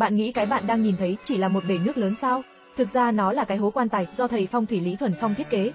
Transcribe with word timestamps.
Bạn 0.00 0.16
nghĩ 0.16 0.32
cái 0.32 0.46
bạn 0.46 0.66
đang 0.66 0.82
nhìn 0.82 0.96
thấy 0.96 1.16
chỉ 1.22 1.36
là 1.36 1.48
một 1.48 1.64
bể 1.68 1.78
nước 1.84 1.98
lớn 1.98 2.14
sao? 2.14 2.42
Thực 2.76 2.88
ra 2.88 3.10
nó 3.10 3.32
là 3.32 3.44
cái 3.44 3.56
hố 3.56 3.70
quan 3.70 3.88
tài 3.88 4.06
do 4.16 4.26
thầy 4.28 4.46
phong 4.46 4.66
thủy 4.66 4.80
Lý 4.80 4.96
Thuần 4.96 5.14
Phong 5.20 5.34
thiết 5.34 5.50
kế. 5.50 5.72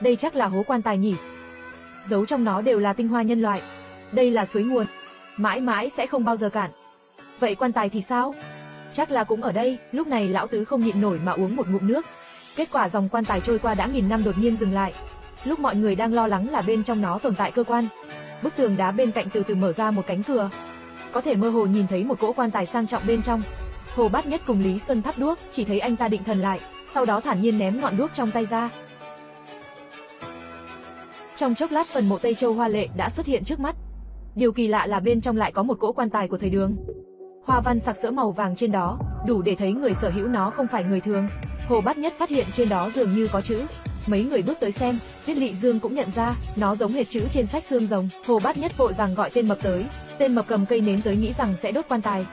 Đây 0.00 0.16
chắc 0.16 0.34
là 0.34 0.46
hố 0.46 0.62
quan 0.66 0.82
tài 0.82 0.98
nhỉ? 0.98 1.14
Giấu 2.04 2.26
trong 2.26 2.44
nó 2.44 2.60
đều 2.60 2.78
là 2.78 2.92
tinh 2.92 3.08
hoa 3.08 3.22
nhân 3.22 3.42
loại. 3.42 3.62
Đây 4.12 4.30
là 4.30 4.44
suối 4.44 4.62
nguồn, 4.62 4.86
mãi 5.36 5.60
mãi 5.60 5.90
sẽ 5.90 6.06
không 6.06 6.24
bao 6.24 6.36
giờ 6.36 6.48
cạn. 6.48 6.70
Vậy 7.40 7.54
quan 7.54 7.72
tài 7.72 7.88
thì 7.88 8.02
sao? 8.02 8.34
Chắc 8.92 9.10
là 9.10 9.24
cũng 9.24 9.42
ở 9.42 9.52
đây, 9.52 9.78
lúc 9.92 10.06
này 10.06 10.28
lão 10.28 10.46
tứ 10.46 10.64
không 10.64 10.80
nhịn 10.80 11.00
nổi 11.00 11.20
mà 11.24 11.32
uống 11.32 11.56
một 11.56 11.68
ngụm 11.68 11.86
nước. 11.86 12.06
Kết 12.56 12.68
quả 12.72 12.88
dòng 12.88 13.08
quan 13.08 13.24
tài 13.24 13.40
trôi 13.40 13.58
qua 13.58 13.74
đã 13.74 13.86
nghìn 13.86 14.08
năm 14.08 14.24
đột 14.24 14.38
nhiên 14.38 14.56
dừng 14.56 14.72
lại. 14.72 14.92
Lúc 15.44 15.58
mọi 15.58 15.76
người 15.76 15.94
đang 15.94 16.14
lo 16.14 16.26
lắng 16.26 16.50
là 16.50 16.62
bên 16.62 16.84
trong 16.84 17.02
nó 17.02 17.18
tồn 17.18 17.34
tại 17.34 17.50
cơ 17.50 17.64
quan, 17.64 17.88
bức 18.42 18.56
tường 18.56 18.76
đá 18.76 18.90
bên 18.90 19.10
cạnh 19.10 19.26
từ 19.32 19.42
từ 19.42 19.54
mở 19.54 19.72
ra 19.72 19.90
một 19.90 20.02
cánh 20.06 20.22
cửa. 20.22 20.50
Có 21.12 21.20
thể 21.20 21.36
mơ 21.36 21.50
hồ 21.50 21.66
nhìn 21.66 21.86
thấy 21.86 22.04
một 22.04 22.20
cỗ 22.20 22.32
quan 22.32 22.50
tài 22.50 22.66
sang 22.66 22.86
trọng 22.86 23.02
bên 23.06 23.22
trong. 23.22 23.42
Hồ 23.94 24.08
Bát 24.08 24.26
Nhất 24.26 24.40
cùng 24.46 24.60
Lý 24.60 24.78
Xuân 24.78 25.02
thắp 25.02 25.18
đuốc, 25.18 25.38
chỉ 25.50 25.64
thấy 25.64 25.78
anh 25.78 25.96
ta 25.96 26.08
định 26.08 26.24
thần 26.24 26.38
lại, 26.38 26.60
sau 26.86 27.04
đó 27.04 27.20
thản 27.20 27.42
nhiên 27.42 27.58
ném 27.58 27.80
ngọn 27.80 27.96
đuốc 27.96 28.10
trong 28.14 28.30
tay 28.30 28.46
ra. 28.46 28.70
Trong 31.36 31.54
chốc 31.54 31.70
lát 31.72 31.86
phần 31.86 32.08
mộ 32.08 32.18
Tây 32.18 32.34
Châu 32.34 32.52
Hoa 32.52 32.68
Lệ 32.68 32.88
đã 32.96 33.10
xuất 33.10 33.26
hiện 33.26 33.44
trước 33.44 33.60
mắt. 33.60 33.76
Điều 34.34 34.52
kỳ 34.52 34.66
lạ 34.66 34.86
là 34.86 35.00
bên 35.00 35.20
trong 35.20 35.36
lại 35.36 35.52
có 35.52 35.62
một 35.62 35.78
cỗ 35.80 35.92
quan 35.92 36.10
tài 36.10 36.28
của 36.28 36.38
thời 36.38 36.50
Đường. 36.50 36.76
Hoa 37.44 37.60
văn 37.60 37.80
sặc 37.80 37.96
sỡ 37.96 38.10
màu 38.10 38.30
vàng 38.30 38.56
trên 38.56 38.72
đó, 38.72 38.98
đủ 39.26 39.42
để 39.42 39.54
thấy 39.54 39.72
người 39.72 39.94
sở 39.94 40.10
hữu 40.10 40.28
nó 40.28 40.50
không 40.50 40.66
phải 40.66 40.84
người 40.84 41.00
thường. 41.00 41.28
Hồ 41.68 41.80
Bát 41.80 41.98
Nhất 41.98 42.14
phát 42.18 42.28
hiện 42.28 42.46
trên 42.52 42.68
đó 42.68 42.90
dường 42.90 43.14
như 43.14 43.28
có 43.32 43.40
chữ. 43.40 43.62
Mấy 44.06 44.24
người 44.24 44.42
bước 44.42 44.60
tới 44.60 44.72
xem, 44.72 44.98
Tiết 45.26 45.34
Lị 45.34 45.54
Dương 45.54 45.80
cũng 45.80 45.94
nhận 45.94 46.10
ra, 46.14 46.34
nó 46.56 46.74
giống 46.74 46.92
hệt 46.92 47.10
chữ 47.10 47.20
trên 47.30 47.46
sách 47.46 47.64
xương 47.64 47.86
rồng. 47.86 48.08
Hồ 48.26 48.38
Bát 48.38 48.58
Nhất 48.58 48.76
vội 48.76 48.92
vàng 48.92 49.14
gọi 49.14 49.30
tên 49.30 49.48
mập 49.48 49.58
tới. 49.62 49.84
Tên 50.18 50.34
mập 50.34 50.46
cầm 50.46 50.66
cây 50.66 50.80
nến 50.80 51.02
tới 51.02 51.16
nghĩ 51.16 51.32
rằng 51.32 51.54
sẽ 51.62 51.72
đốt 51.72 51.84
quan 51.88 52.02
tài. 52.02 52.26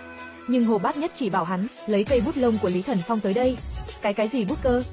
Nhưng 0.48 0.66
Hồ 0.66 0.78
Bát 0.78 0.98
Nhất 0.98 1.12
chỉ 1.16 1.30
bảo 1.30 1.44
hắn, 1.44 1.68
lấy 1.88 2.04
cây 2.04 2.22
bút 2.26 2.38
lông 2.38 2.58
của 2.62 2.70
Lý 2.70 2.82
Thần 2.82 2.98
Phong 3.08 3.20
tới 3.20 3.34
đây. 3.34 3.58
Cái 4.02 4.14
cái 4.14 4.28
gì 4.28 4.46
bút 4.46 4.58
cơ? 4.64 4.84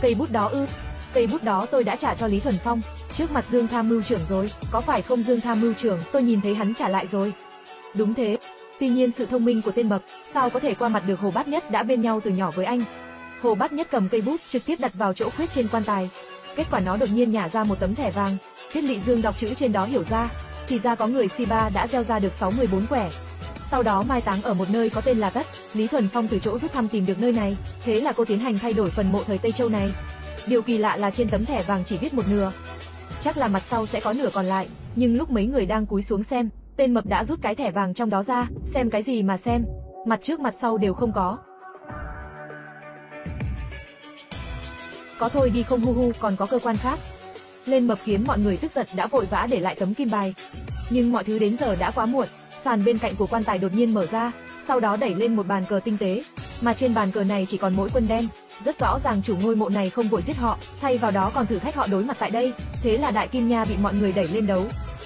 Cây 0.00 0.14
bút 0.14 0.32
đó 0.32 0.46
ư? 0.46 0.66
Cây 1.14 1.26
bút 1.26 1.44
đó 1.44 1.66
tôi 1.70 1.84
đã 1.84 1.96
trả 1.96 2.14
cho 2.14 2.26
Lý 2.26 2.40
Thần 2.40 2.54
Phong, 2.64 2.80
trước 3.12 3.30
mặt 3.30 3.44
Dương 3.50 3.66
Tham 3.66 3.88
Mưu 3.88 4.02
trưởng 4.02 4.20
rồi, 4.28 4.50
có 4.70 4.80
phải 4.80 5.02
không 5.02 5.22
Dương 5.22 5.40
Tham 5.40 5.60
Mưu 5.60 5.74
trưởng, 5.74 5.98
tôi 6.12 6.22
nhìn 6.22 6.40
thấy 6.40 6.54
hắn 6.54 6.74
trả 6.74 6.88
lại 6.88 7.06
rồi. 7.06 7.32
Đúng 7.94 8.14
thế. 8.14 8.36
Tuy 8.80 8.88
nhiên 8.88 9.10
sự 9.10 9.26
thông 9.26 9.44
minh 9.44 9.62
của 9.62 9.70
tên 9.70 9.88
mập, 9.88 10.02
sao 10.32 10.50
có 10.50 10.60
thể 10.60 10.74
qua 10.74 10.88
mặt 10.88 11.02
được 11.06 11.20
Hồ 11.20 11.30
Bát 11.30 11.48
Nhất 11.48 11.70
đã 11.70 11.82
bên 11.82 12.00
nhau 12.00 12.20
từ 12.24 12.30
nhỏ 12.30 12.50
với 12.50 12.64
anh. 12.64 12.82
Hồ 13.42 13.54
Bát 13.54 13.72
Nhất 13.72 13.86
cầm 13.90 14.08
cây 14.08 14.20
bút 14.20 14.40
trực 14.48 14.66
tiếp 14.66 14.76
đặt 14.80 14.92
vào 14.94 15.12
chỗ 15.12 15.30
khuyết 15.30 15.50
trên 15.50 15.68
quan 15.68 15.82
tài. 15.86 16.10
Kết 16.56 16.66
quả 16.70 16.80
nó 16.80 16.96
đột 16.96 17.08
nhiên 17.14 17.32
nhả 17.32 17.48
ra 17.48 17.64
một 17.64 17.80
tấm 17.80 17.94
thẻ 17.94 18.10
vàng. 18.10 18.36
Tiết 18.72 18.84
Lị 18.84 19.00
Dương 19.00 19.22
đọc 19.22 19.34
chữ 19.38 19.54
trên 19.54 19.72
đó 19.72 19.84
hiểu 19.84 20.04
ra, 20.04 20.28
thì 20.68 20.78
ra 20.78 20.94
có 20.94 21.06
người 21.06 21.28
Siba 21.28 21.70
đã 21.74 21.86
gieo 21.86 22.02
ra 22.02 22.18
được 22.18 22.32
64 22.32 22.86
quẻ. 22.86 23.10
Sau 23.70 23.82
đó 23.82 24.04
mai 24.08 24.20
táng 24.20 24.42
ở 24.42 24.54
một 24.54 24.70
nơi 24.72 24.90
có 24.90 25.00
tên 25.00 25.18
là 25.18 25.30
Tất, 25.30 25.46
Lý 25.74 25.86
Thuần 25.86 26.08
Phong 26.08 26.28
từ 26.28 26.38
chỗ 26.38 26.58
rút 26.58 26.72
thăm 26.72 26.88
tìm 26.88 27.06
được 27.06 27.20
nơi 27.20 27.32
này, 27.32 27.56
thế 27.84 28.00
là 28.00 28.12
cô 28.12 28.24
tiến 28.24 28.38
hành 28.38 28.58
thay 28.58 28.72
đổi 28.72 28.90
phần 28.90 29.12
mộ 29.12 29.22
thời 29.26 29.38
Tây 29.38 29.52
Châu 29.52 29.68
này. 29.68 29.92
Điều 30.46 30.62
kỳ 30.62 30.78
lạ 30.78 30.96
là 30.96 31.10
trên 31.10 31.28
tấm 31.28 31.44
thẻ 31.44 31.62
vàng 31.62 31.82
chỉ 31.84 31.96
viết 31.96 32.14
một 32.14 32.28
nửa. 32.30 32.52
Chắc 33.20 33.36
là 33.36 33.48
mặt 33.48 33.62
sau 33.62 33.86
sẽ 33.86 34.00
có 34.00 34.12
nửa 34.12 34.28
còn 34.32 34.44
lại, 34.44 34.68
nhưng 34.96 35.16
lúc 35.16 35.30
mấy 35.30 35.46
người 35.46 35.66
đang 35.66 35.86
cúi 35.86 36.02
xuống 36.02 36.22
xem, 36.22 36.48
tên 36.76 36.94
mập 36.94 37.06
đã 37.06 37.24
rút 37.24 37.38
cái 37.42 37.54
thẻ 37.54 37.70
vàng 37.70 37.94
trong 37.94 38.10
đó 38.10 38.22
ra, 38.22 38.48
xem 38.64 38.90
cái 38.90 39.02
gì 39.02 39.22
mà 39.22 39.36
xem, 39.36 39.64
mặt 40.06 40.18
trước 40.22 40.40
mặt 40.40 40.54
sau 40.60 40.78
đều 40.78 40.94
không 40.94 41.12
có. 41.12 41.38
Có 45.20 45.28
thôi 45.28 45.50
đi 45.50 45.62
không 45.62 45.80
hu 45.80 45.92
hu, 45.92 46.12
còn 46.20 46.36
có 46.36 46.46
cơ 46.46 46.58
quan 46.58 46.76
khác. 46.76 46.98
Lên 47.66 47.86
mập 47.86 47.98
khiến 48.04 48.24
mọi 48.26 48.38
người 48.38 48.56
tức 48.56 48.72
giận 48.72 48.86
đã 48.94 49.06
vội 49.06 49.26
vã 49.30 49.46
để 49.50 49.60
lại 49.60 49.76
tấm 49.78 49.94
kim 49.94 50.10
bài. 50.10 50.34
Nhưng 50.90 51.12
mọi 51.12 51.24
thứ 51.24 51.38
đến 51.38 51.56
giờ 51.56 51.76
đã 51.76 51.90
quá 51.90 52.06
muộn, 52.06 52.28
sàn 52.62 52.84
bên 52.84 52.98
cạnh 52.98 53.14
của 53.18 53.26
quan 53.26 53.44
tài 53.44 53.58
đột 53.58 53.74
nhiên 53.74 53.94
mở 53.94 54.06
ra, 54.06 54.32
sau 54.64 54.80
đó 54.80 54.96
đẩy 54.96 55.14
lên 55.14 55.36
một 55.36 55.46
bàn 55.46 55.64
cờ 55.68 55.80
tinh 55.84 55.96
tế, 55.98 56.22
mà 56.60 56.74
trên 56.74 56.94
bàn 56.94 57.10
cờ 57.10 57.24
này 57.24 57.46
chỉ 57.48 57.56
còn 57.56 57.76
mỗi 57.76 57.88
quân 57.92 58.08
đen, 58.08 58.28
rất 58.64 58.78
rõ 58.78 58.98
ràng 58.98 59.22
chủ 59.22 59.36
ngôi 59.42 59.56
mộ 59.56 59.68
này 59.68 59.90
không 59.90 60.08
vội 60.08 60.22
giết 60.22 60.36
họ, 60.36 60.58
thay 60.80 60.98
vào 60.98 61.10
đó 61.10 61.30
còn 61.34 61.46
thử 61.46 61.58
thách 61.58 61.74
họ 61.74 61.86
đối 61.90 62.04
mặt 62.04 62.16
tại 62.20 62.30
đây, 62.30 62.52
thế 62.82 62.98
là 62.98 63.10
Đại 63.10 63.28
Kim 63.28 63.48
Nha 63.48 63.64
bị 63.64 63.74
mọi 63.82 63.94
người 63.94 64.12
đẩy 64.12 64.28
lên 64.28 64.46
đấu. 64.46 64.64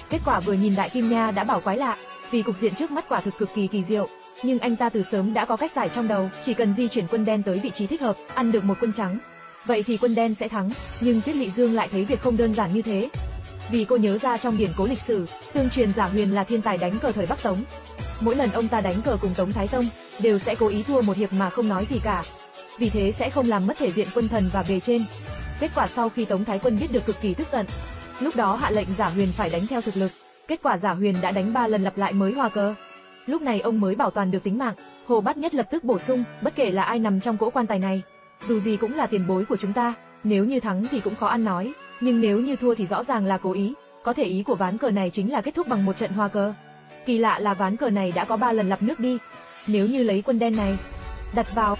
Kết 0.09 0.19
quả 0.25 0.39
vừa 0.39 0.53
nhìn 0.53 0.75
Đại 0.75 0.89
Kim 0.89 1.09
Nha 1.09 1.31
đã 1.31 1.43
bảo 1.43 1.61
quái 1.61 1.77
lạ, 1.77 1.97
vì 2.31 2.41
cục 2.41 2.57
diện 2.57 2.75
trước 2.75 2.91
mắt 2.91 3.05
quả 3.09 3.21
thực 3.21 3.37
cực 3.37 3.49
kỳ 3.55 3.67
kỳ 3.67 3.83
diệu, 3.83 4.07
nhưng 4.43 4.59
anh 4.59 4.75
ta 4.75 4.89
từ 4.89 5.03
sớm 5.03 5.33
đã 5.33 5.45
có 5.45 5.57
cách 5.57 5.71
giải 5.75 5.89
trong 5.95 6.07
đầu, 6.07 6.29
chỉ 6.41 6.53
cần 6.53 6.73
di 6.73 6.87
chuyển 6.87 7.07
quân 7.07 7.25
đen 7.25 7.43
tới 7.43 7.59
vị 7.59 7.69
trí 7.69 7.87
thích 7.87 8.01
hợp, 8.01 8.17
ăn 8.33 8.51
được 8.51 8.63
một 8.63 8.77
quân 8.81 8.93
trắng. 8.93 9.17
Vậy 9.65 9.83
thì 9.83 9.97
quân 9.97 10.15
đen 10.15 10.33
sẽ 10.33 10.47
thắng, 10.47 10.69
nhưng 11.01 11.21
Tiết 11.21 11.35
Lị 11.35 11.49
Dương 11.49 11.73
lại 11.73 11.89
thấy 11.91 12.05
việc 12.05 12.21
không 12.21 12.37
đơn 12.37 12.53
giản 12.53 12.73
như 12.73 12.81
thế. 12.81 13.09
Vì 13.71 13.85
cô 13.85 13.97
nhớ 13.97 14.17
ra 14.17 14.37
trong 14.37 14.57
điển 14.57 14.69
cố 14.77 14.85
lịch 14.85 14.99
sử, 14.99 15.25
tương 15.53 15.69
truyền 15.69 15.93
Giả 15.93 16.07
Huyền 16.07 16.35
là 16.35 16.43
thiên 16.43 16.61
tài 16.61 16.77
đánh 16.77 16.99
cờ 16.99 17.11
thời 17.11 17.25
Bắc 17.25 17.43
Tống. 17.43 17.63
Mỗi 18.21 18.35
lần 18.35 18.51
ông 18.51 18.67
ta 18.67 18.81
đánh 18.81 19.01
cờ 19.01 19.17
cùng 19.21 19.33
Tống 19.33 19.51
Thái 19.51 19.67
Tông, 19.67 19.85
đều 20.19 20.39
sẽ 20.39 20.55
cố 20.55 20.67
ý 20.67 20.83
thua 20.83 21.01
một 21.01 21.17
hiệp 21.17 21.33
mà 21.33 21.49
không 21.49 21.69
nói 21.69 21.85
gì 21.85 21.99
cả, 22.03 22.23
vì 22.77 22.89
thế 22.89 23.11
sẽ 23.11 23.29
không 23.29 23.47
làm 23.47 23.67
mất 23.67 23.77
thể 23.77 23.91
diện 23.91 24.07
quân 24.15 24.27
thần 24.27 24.49
và 24.53 24.65
bề 24.69 24.79
trên. 24.79 25.05
Kết 25.59 25.71
quả 25.75 25.87
sau 25.87 26.09
khi 26.09 26.25
Tống 26.25 26.45
Thái 26.45 26.59
Quân 26.59 26.77
biết 26.81 26.91
được 26.91 27.05
cực 27.05 27.21
kỳ 27.21 27.33
tức 27.33 27.47
giận, 27.51 27.65
lúc 28.19 28.35
đó 28.35 28.55
hạ 28.55 28.71
lệnh 28.71 28.87
Giả 28.97 29.09
Huyền 29.09 29.31
phải 29.31 29.49
đánh 29.49 29.67
theo 29.67 29.81
thực 29.81 29.97
lực. 29.97 30.11
Kết 30.47 30.59
quả 30.63 30.77
Giả 30.77 30.93
Huyền 30.93 31.15
đã 31.21 31.31
đánh 31.31 31.53
ba 31.53 31.67
lần 31.67 31.83
lặp 31.83 31.97
lại 31.97 32.13
mới 32.13 32.33
hòa 32.33 32.49
cơ. 32.49 32.75
Lúc 33.25 33.41
này 33.41 33.59
ông 33.59 33.81
mới 33.81 33.95
bảo 33.95 34.11
toàn 34.11 34.31
được 34.31 34.43
tính 34.43 34.57
mạng. 34.57 34.75
Hồ 35.07 35.21
Bát 35.21 35.37
Nhất 35.37 35.53
lập 35.53 35.67
tức 35.71 35.83
bổ 35.83 35.99
sung, 35.99 36.23
bất 36.41 36.55
kể 36.55 36.71
là 36.71 36.83
ai 36.83 36.99
nằm 36.99 37.21
trong 37.21 37.37
cỗ 37.37 37.49
quan 37.49 37.67
tài 37.67 37.79
này, 37.79 38.01
dù 38.41 38.59
gì 38.59 38.77
cũng 38.77 38.95
là 38.95 39.07
tiền 39.07 39.27
bối 39.27 39.45
của 39.45 39.57
chúng 39.57 39.73
ta, 39.73 39.93
nếu 40.23 40.45
như 40.45 40.59
thắng 40.59 40.85
thì 40.91 40.99
cũng 40.99 41.15
khó 41.15 41.27
ăn 41.27 41.43
nói, 41.43 41.73
nhưng 42.01 42.21
nếu 42.21 42.39
như 42.39 42.55
thua 42.55 42.75
thì 42.75 42.85
rõ 42.85 43.03
ràng 43.03 43.25
là 43.25 43.37
cố 43.37 43.53
ý. 43.53 43.73
Có 44.03 44.13
thể 44.13 44.23
ý 44.23 44.43
của 44.43 44.55
ván 44.55 44.77
cờ 44.77 44.91
này 44.91 45.09
chính 45.09 45.31
là 45.31 45.41
kết 45.41 45.55
thúc 45.55 45.67
bằng 45.67 45.85
một 45.85 45.97
trận 45.97 46.11
hòa 46.11 46.27
cờ 46.27 46.53
Kỳ 47.05 47.17
lạ 47.17 47.39
là 47.39 47.53
ván 47.53 47.77
cờ 47.77 47.89
này 47.89 48.11
đã 48.11 48.25
có 48.25 48.37
ba 48.37 48.51
lần 48.51 48.69
lặp 48.69 48.81
nước 48.81 48.99
đi. 48.99 49.17
Nếu 49.67 49.85
như 49.85 50.03
lấy 50.03 50.23
quân 50.25 50.39
đen 50.39 50.55
này 50.55 50.77
đặt 51.33 51.55
vào 51.55 51.77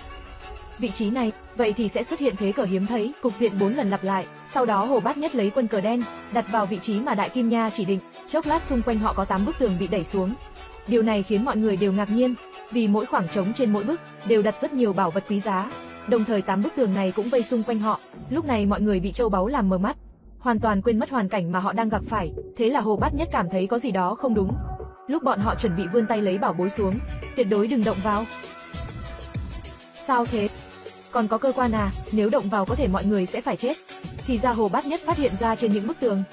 vị 0.79 0.91
trí 0.91 1.09
này, 1.09 1.31
vậy 1.57 1.73
thì 1.73 1.87
sẽ 1.87 2.03
xuất 2.03 2.19
hiện 2.19 2.35
thế 2.35 2.51
cờ 2.51 2.63
hiếm 2.63 2.85
thấy, 2.85 3.13
cục 3.21 3.33
diện 3.33 3.59
bốn 3.59 3.73
lần 3.73 3.89
lặp 3.89 4.03
lại, 4.03 4.25
sau 4.45 4.65
đó 4.65 4.85
Hồ 4.85 4.99
Bát 4.99 5.17
Nhất 5.17 5.35
lấy 5.35 5.51
quân 5.55 5.67
cờ 5.67 5.81
đen, 5.81 6.01
đặt 6.33 6.45
vào 6.51 6.65
vị 6.65 6.79
trí 6.81 6.99
mà 6.99 7.15
Đại 7.15 7.29
Kim 7.29 7.49
Nha 7.49 7.69
chỉ 7.73 7.85
định, 7.85 7.99
chốc 8.27 8.45
lát 8.45 8.61
xung 8.61 8.81
quanh 8.81 8.99
họ 8.99 9.13
có 9.13 9.25
8 9.25 9.45
bức 9.45 9.59
tường 9.59 9.77
bị 9.79 9.87
đẩy 9.87 10.03
xuống. 10.03 10.33
Điều 10.87 11.01
này 11.01 11.23
khiến 11.23 11.45
mọi 11.45 11.57
người 11.57 11.77
đều 11.77 11.91
ngạc 11.91 12.09
nhiên, 12.09 12.35
vì 12.71 12.87
mỗi 12.87 13.05
khoảng 13.05 13.27
trống 13.29 13.53
trên 13.53 13.73
mỗi 13.73 13.83
bức 13.83 14.01
đều 14.27 14.41
đặt 14.41 14.55
rất 14.61 14.73
nhiều 14.73 14.93
bảo 14.93 15.11
vật 15.11 15.23
quý 15.29 15.39
giá. 15.39 15.69
Đồng 16.07 16.25
thời 16.25 16.41
tám 16.41 16.63
bức 16.63 16.75
tường 16.75 16.93
này 16.93 17.13
cũng 17.15 17.29
vây 17.29 17.43
xung 17.43 17.63
quanh 17.63 17.79
họ, 17.79 17.99
lúc 18.29 18.45
này 18.45 18.65
mọi 18.65 18.81
người 18.81 18.99
bị 18.99 19.11
châu 19.11 19.29
báu 19.29 19.47
làm 19.47 19.69
mờ 19.69 19.77
mắt, 19.77 19.97
hoàn 20.39 20.59
toàn 20.59 20.81
quên 20.81 20.99
mất 20.99 21.09
hoàn 21.09 21.29
cảnh 21.29 21.51
mà 21.51 21.59
họ 21.59 21.73
đang 21.73 21.89
gặp 21.89 22.01
phải, 22.07 22.31
thế 22.57 22.69
là 22.69 22.79
Hồ 22.79 22.95
Bát 22.95 23.13
Nhất 23.13 23.29
cảm 23.31 23.49
thấy 23.49 23.67
có 23.67 23.77
gì 23.77 23.91
đó 23.91 24.15
không 24.15 24.33
đúng. 24.33 24.55
Lúc 25.07 25.23
bọn 25.23 25.39
họ 25.39 25.55
chuẩn 25.55 25.75
bị 25.75 25.83
vươn 25.93 26.05
tay 26.07 26.21
lấy 26.21 26.37
bảo 26.37 26.53
bối 26.53 26.69
xuống, 26.69 26.99
tuyệt 27.35 27.47
đối 27.49 27.67
đừng 27.67 27.83
động 27.83 27.97
vào. 28.03 28.25
Sao 30.07 30.25
thế? 30.25 30.49
Còn 31.11 31.27
có 31.27 31.37
cơ 31.37 31.51
quan 31.51 31.71
à, 31.71 31.91
nếu 32.11 32.29
động 32.29 32.49
vào 32.49 32.65
có 32.65 32.75
thể 32.75 32.87
mọi 32.87 33.05
người 33.05 33.25
sẽ 33.25 33.41
phải 33.41 33.55
chết. 33.55 33.77
Thì 34.27 34.37
ra 34.37 34.53
Hồ 34.53 34.69
Bát 34.69 34.85
Nhất 34.85 34.99
phát 35.05 35.17
hiện 35.17 35.33
ra 35.39 35.55
trên 35.55 35.73
những 35.73 35.87
bức 35.87 35.99
tường, 35.99 36.23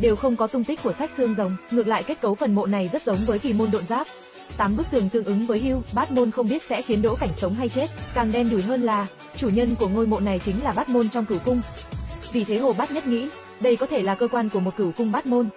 đều 0.00 0.16
không 0.16 0.36
có 0.36 0.46
tung 0.46 0.64
tích 0.64 0.82
của 0.82 0.92
sách 0.92 1.10
xương 1.10 1.34
rồng, 1.34 1.56
ngược 1.70 1.86
lại 1.86 2.02
kết 2.02 2.20
cấu 2.20 2.34
phần 2.34 2.54
mộ 2.54 2.66
này 2.66 2.88
rất 2.92 3.02
giống 3.02 3.18
với 3.26 3.38
kỳ 3.38 3.52
môn 3.52 3.70
độn 3.70 3.84
giáp. 3.84 4.06
Tám 4.56 4.76
bức 4.76 4.86
tường 4.90 5.08
tương 5.08 5.24
ứng 5.24 5.46
với 5.46 5.60
hưu, 5.60 5.82
bát 5.92 6.10
môn 6.10 6.30
không 6.30 6.48
biết 6.48 6.62
sẽ 6.62 6.82
khiến 6.82 7.02
đỗ 7.02 7.14
cảnh 7.14 7.30
sống 7.36 7.54
hay 7.54 7.68
chết, 7.68 7.90
càng 8.14 8.32
đen 8.32 8.50
đủi 8.50 8.62
hơn 8.62 8.82
là, 8.82 9.06
chủ 9.36 9.48
nhân 9.48 9.74
của 9.78 9.88
ngôi 9.88 10.06
mộ 10.06 10.20
này 10.20 10.38
chính 10.38 10.62
là 10.62 10.72
bát 10.72 10.88
môn 10.88 11.08
trong 11.08 11.24
cửu 11.24 11.38
cung. 11.38 11.62
Vì 12.32 12.44
thế 12.44 12.58
Hồ 12.58 12.72
Bát 12.78 12.90
Nhất 12.90 13.06
nghĩ, 13.06 13.28
đây 13.60 13.76
có 13.76 13.86
thể 13.86 14.02
là 14.02 14.14
cơ 14.14 14.28
quan 14.28 14.48
của 14.48 14.60
một 14.60 14.76
cửu 14.76 14.92
cung 14.92 15.12
bát 15.12 15.26
môn. 15.26 15.48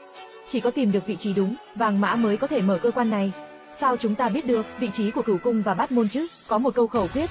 Chỉ 0.47 0.59
có 0.59 0.71
tìm 0.71 0.91
được 0.91 1.07
vị 1.07 1.15
trí 1.15 1.33
đúng, 1.33 1.55
vàng 1.75 2.01
mã 2.01 2.15
mới 2.15 2.37
có 2.37 2.47
thể 2.47 2.61
mở 2.61 2.79
cơ 2.81 2.91
quan 2.91 3.09
này. 3.09 3.31
Sao 3.79 3.97
chúng 3.97 4.15
ta 4.15 4.29
biết 4.29 4.45
được 4.45 4.65
vị 4.79 4.89
trí 4.93 5.11
của 5.11 5.21
cửu 5.21 5.37
cung 5.37 5.61
và 5.61 5.73
bát 5.73 5.91
môn 5.91 6.09
chứ? 6.09 6.27
Có 6.47 6.57
một 6.57 6.75
câu 6.75 6.87
khẩu 6.87 7.07
quyết, 7.13 7.29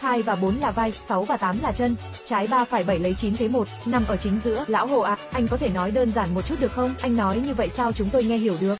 2 0.00 0.22
và 0.22 0.36
4 0.36 0.54
là 0.60 0.70
vai, 0.70 0.92
6 0.92 1.24
và 1.24 1.36
8 1.36 1.56
là 1.62 1.72
chân, 1.72 1.96
trái 2.24 2.46
3 2.46 2.64
phải 2.64 2.84
7 2.84 2.98
lấy 2.98 3.14
9 3.14 3.36
thế 3.36 3.48
1, 3.48 3.68
nằm 3.86 4.02
ở 4.08 4.16
chính 4.16 4.40
giữa. 4.44 4.64
Lão 4.68 4.86
Hồ 4.86 5.00
ạ, 5.00 5.16
à, 5.20 5.28
anh 5.32 5.48
có 5.48 5.56
thể 5.56 5.68
nói 5.68 5.90
đơn 5.90 6.12
giản 6.12 6.34
một 6.34 6.46
chút 6.46 6.60
được 6.60 6.72
không? 6.72 6.94
Anh 7.02 7.16
nói 7.16 7.42
như 7.46 7.54
vậy 7.54 7.68
sao 7.68 7.92
chúng 7.92 8.08
tôi 8.10 8.24
nghe 8.24 8.36
hiểu 8.36 8.54
được? 8.60 8.77